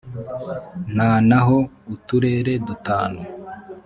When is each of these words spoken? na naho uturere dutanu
na 0.95 1.09
naho 1.29 1.57
uturere 1.95 2.53
dutanu 2.67 3.21